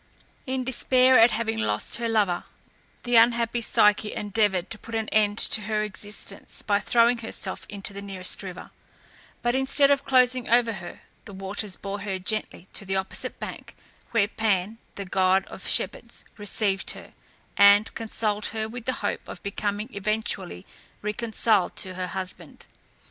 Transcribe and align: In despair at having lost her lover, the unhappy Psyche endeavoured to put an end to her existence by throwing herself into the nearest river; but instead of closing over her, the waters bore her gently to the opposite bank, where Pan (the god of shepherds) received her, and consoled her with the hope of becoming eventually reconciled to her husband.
In 0.47 0.63
despair 0.63 1.19
at 1.19 1.29
having 1.29 1.59
lost 1.59 1.97
her 1.97 2.09
lover, 2.09 2.43
the 3.03 3.17
unhappy 3.17 3.61
Psyche 3.61 4.11
endeavoured 4.15 4.71
to 4.71 4.79
put 4.79 4.95
an 4.95 5.07
end 5.09 5.37
to 5.37 5.61
her 5.61 5.83
existence 5.83 6.63
by 6.63 6.79
throwing 6.79 7.19
herself 7.19 7.67
into 7.69 7.93
the 7.93 8.01
nearest 8.01 8.41
river; 8.41 8.71
but 9.43 9.53
instead 9.53 9.91
of 9.91 10.03
closing 10.03 10.49
over 10.49 10.73
her, 10.73 11.01
the 11.25 11.33
waters 11.33 11.75
bore 11.75 12.01
her 12.01 12.17
gently 12.17 12.67
to 12.73 12.83
the 12.83 12.95
opposite 12.95 13.39
bank, 13.39 13.75
where 14.09 14.27
Pan 14.27 14.79
(the 14.95 15.05
god 15.05 15.45
of 15.45 15.67
shepherds) 15.67 16.25
received 16.35 16.89
her, 16.97 17.11
and 17.55 17.93
consoled 17.93 18.47
her 18.47 18.67
with 18.67 18.85
the 18.85 18.93
hope 19.05 19.27
of 19.27 19.43
becoming 19.43 19.87
eventually 19.93 20.65
reconciled 21.03 21.75
to 21.75 21.93
her 21.93 22.07
husband. 22.07 22.65